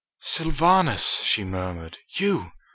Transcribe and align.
"Sylvanus!" 0.19 1.21
she 1.21 1.43
murmured. 1.43 1.99
"You! 2.09 2.53